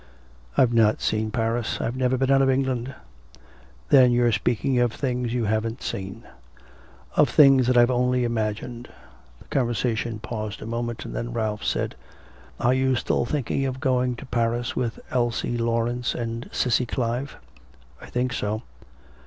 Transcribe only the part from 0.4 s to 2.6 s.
'I've not seen Paris; I've never been out of